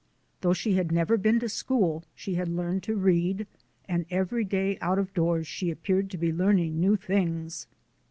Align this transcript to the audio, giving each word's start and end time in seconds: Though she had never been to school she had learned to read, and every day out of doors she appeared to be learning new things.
Though 0.41 0.53
she 0.53 0.73
had 0.73 0.91
never 0.91 1.15
been 1.15 1.39
to 1.41 1.47
school 1.47 2.03
she 2.15 2.33
had 2.33 2.49
learned 2.49 2.81
to 2.85 2.95
read, 2.95 3.45
and 3.87 4.07
every 4.09 4.43
day 4.43 4.79
out 4.79 4.97
of 4.97 5.13
doors 5.13 5.45
she 5.45 5.69
appeared 5.69 6.09
to 6.09 6.17
be 6.17 6.33
learning 6.33 6.79
new 6.79 6.95
things. 6.95 7.67